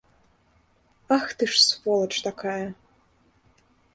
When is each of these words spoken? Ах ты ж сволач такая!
Ах 1.17 1.27
ты 1.37 1.43
ж 1.51 1.61
сволач 1.67 2.09
такая! 2.27 2.65